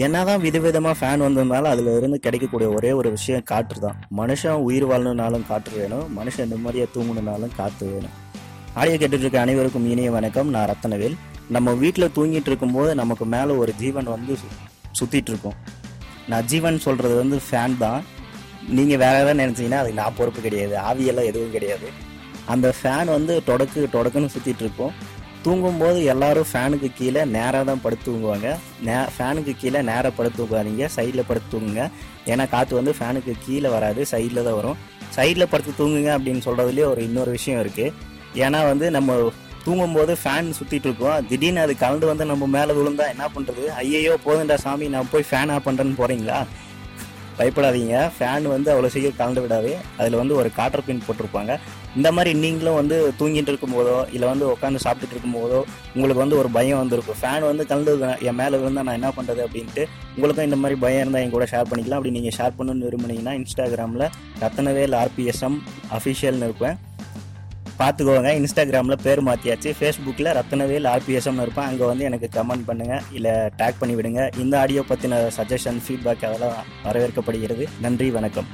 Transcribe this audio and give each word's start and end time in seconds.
என்னதான் 0.00 0.42
விதவிதமாக 0.42 0.94
ஃபேன் 1.00 1.22
வந்ததுனால 1.22 1.62
அதில் 1.62 1.96
இருந்து 1.96 2.20
கிடைக்கக்கூடிய 2.20 2.70
ஒரே 2.70 2.92
ஒரு 2.92 3.10
விஷயம் 3.10 3.42
காற்று 3.42 3.80
தான். 3.80 4.08
மனுஷன் 4.16 4.50
உயிர் 4.50 4.86
வாழணுனாலும் 4.86 5.46
காற்று 5.46 5.72
வேணும். 5.76 6.18
மனுஷன் 6.18 6.46
நிம்மதியாக 6.46 6.90
தூங்கணுனாலும் 6.94 7.56
காற்று 7.56 7.86
வேணும். 7.86 8.10
ஆடியோ 8.74 8.96
கேட்டுட்டு 8.96 9.12
இருக்க 9.12 9.40
அனைவருக்கும் 9.40 9.90
இனிய 9.90 10.10
வணக்கம். 10.10 10.48
நான் 10.48 10.68
ரத்தனவேல். 10.68 11.14
நம்ம 11.48 11.72
வீட்டில் 11.72 12.10
தூங்கிட்டு 12.16 12.46
இருக்கும்போது 12.46 12.94
நமக்கு 12.94 13.24
மேலே 13.24 13.52
ஒரு 13.52 13.74
ஜீவன் 13.74 14.04
வந்து 14.04 14.32
சு- 14.32 15.02
சுத்திட்டு 15.02 15.28
இருக்கும் 15.28 15.54
நான் 16.28 16.44
ஜீவன் 16.44 16.78
சொல்கிறது 16.78 17.14
வந்து 17.16 17.40
ஃபேன் 17.50 17.78
தான். 17.78 18.04
நீங்கள் 18.68 18.96
வேற 18.96 19.32
ஏதாவது 19.32 19.42
நினச்சிங்கன்னா 19.42 19.74
அதுக்கு 19.74 20.00
நான் 20.00 20.14
பொறுப்பு 20.16 20.40
கிடையாது. 20.40 20.76
ஆவியெல்லாம் 20.76 21.24
எதுவும் 21.24 21.50
கிடையாது. 21.50 21.88
அந்த 22.46 22.74
ஃபேன் 22.82 23.04
வந்து 23.04 23.42
தொடக்கு 23.46 23.88
தொடக்குன்னு 23.92 24.28
சுற்றிட்டு 24.38 24.60
இருக்கும் 24.60 25.24
தூங்கும்போது 25.46 25.98
எல்லாரும் 26.12 26.48
ஃபேனுக்கு 26.50 26.88
கீழே 26.98 27.22
நேராக 27.36 27.62
தான் 27.70 27.82
படுத்து 27.84 28.06
தூங்குவாங்க. 28.06 28.48
நே 28.86 28.94
ஃபேனுக்கு 29.16 29.52
கீழே 29.62 29.80
நேராக 29.90 30.12
படுத்து 30.18 30.38
தூங்காதீங்க. 30.40 30.84
சைடில் 30.96 31.28
படுத்து 31.28 31.48
தூங்குங்க. 31.54 31.82
ஏன்னா 32.32 32.44
காற்று 32.54 32.78
வந்து 32.80 32.92
ஃபேனுக்கு 32.98 33.32
கீழே 33.46 33.68
வராது 33.76 34.00
சைடில் 34.12 34.46
தான் 34.48 34.58
வரும். 34.60 34.78
சைடில் 35.16 35.50
படுத்து 35.52 35.72
தூங்குங்க 35.80 36.10
அப்படின்னு 36.16 36.42
சொல்கிறதுலேயே 36.46 36.86
ஒரு 36.92 37.02
இன்னொரு 37.08 37.30
விஷயம் 37.38 37.60
இருக்குது 37.64 37.92
ஏன்னா 38.44 38.60
வந்து 38.70 38.86
நம்ம 38.96 39.18
தூங்கும்போது 39.66 40.12
ஃபேன் 40.22 40.48
சுற்றிட்டு 40.58 40.88
இருக்கோம். 40.88 41.20
திடீர்னு 41.30 41.62
அது 41.66 41.74
கலந்து 41.84 42.06
வந்து 42.10 42.24
நம்ம 42.32 42.46
மேலே 42.56 42.72
விழுந்தா 42.78 43.06
என்ன 43.14 43.24
பண்ணுறது 43.36 43.64
ஐயையோ 43.82 44.14
போதுண்டா 44.26 44.56
சாமி 44.64 44.88
நான் 44.94 45.12
போய் 45.14 45.28
ஃபேன் 45.30 45.52
ஆஃப் 45.54 45.66
பண்ணுறேன்னு 45.68 46.00
போகிறீங்களா 46.02 46.38
பயப்படாதீங்க. 47.38 47.96
ஃபேன் 48.16 48.46
வந்து 48.54 48.70
அவ்வளோ 48.72 48.90
சீக்கிரம் 48.94 49.20
கலந்து 49.22 49.42
விடாது. 49.44 49.72
அதில் 50.00 50.20
வந்து 50.20 50.34
ஒரு 50.40 50.48
காட்டர் 50.58 50.86
பின் 50.86 51.02
போட்டிருப்பாங்க. 51.06 51.54
இந்த 51.98 52.08
மாதிரி 52.16 52.30
நீங்களும் 52.44 52.78
வந்து 52.78 52.96
தூங்கிட்டு 53.18 53.50
இருக்கும்போதோ 53.52 53.98
இல்லை 54.14 54.26
வந்து 54.32 54.46
உட்காந்து 54.54 54.82
சாப்பிட்டுட்டு 54.86 55.14
இருக்கும்போதோ 55.16 55.60
உங்களுக்கு 55.94 56.22
வந்து 56.24 56.38
ஒரு 56.40 56.48
பயம் 56.56 56.80
வந்திருக்கும். 56.82 57.18
ஃபேன் 57.20 57.46
வந்து 57.50 57.66
கலந்து 57.70 57.92
என் 58.28 58.38
மேலே 58.40 58.60
இருந்தால் 58.62 58.86
நான் 58.88 58.98
என்ன 59.00 59.12
பண்ணுறது 59.18 59.42
அப்படின்ட்டு 59.46 59.84
உங்களுக்கும் 60.16 60.48
இந்த 60.48 60.58
மாதிரி 60.62 60.78
பயம் 60.84 61.02
இருந்தால் 61.02 61.24
என் 61.26 61.36
கூட 61.36 61.46
ஷேர் 61.52 61.70
பண்ணிக்கலாம். 61.70 62.00
அப்படி 62.00 62.16
நீங்கள் 62.18 62.36
ஷேர் 62.38 62.58
பண்ணணும்னு 62.58 62.88
விரும்புனீங்கன்னா 62.88 63.36
இன்ஸ்டாகிராமில் 63.40 64.06
ரத்தனவேல் 64.44 64.96
ஆர்பிஎஸ்எம் 65.04 65.58
அஃபிஷியல்னு 65.98 66.48
இருப்பேன் 66.50 66.76
பார்த்துக்கோங்க 67.80 68.30
இன்ஸ்டாகிராமில் 68.40 69.02
பேர் 69.02 69.20
மாற்றியாச்சு 69.28 69.70
ஃபேஸ்புக்கில் 69.78 70.30
ரத்னவேல் 70.38 70.86
ஆர்பிஎஸ்எம்னு 70.92 71.44
இருப்பேன் 71.46 71.68
அங்கே 71.70 71.84
வந்து 71.84 72.04
எனக்கு 72.04 72.28
கமெண்ட் 72.36 72.66
பண்ணுங்கள் 72.68 73.02
இல்லை 73.12 73.34
டேக் 73.60 73.80
பண்ணி 73.80 73.94
விடுங்க 73.98 74.38
இந்த 74.38 74.58
ஆடியோ 74.60 74.84
பற்றின 74.90 75.18
சஜஷன் 75.38 75.80
ஃபீட்பேக் 75.86 76.26
அதெல்லாம் 76.28 76.56
வரவேற்கப்படுகிறது. 76.84 77.66
நன்றி 77.80 78.10
வணக்கம். 78.10 78.48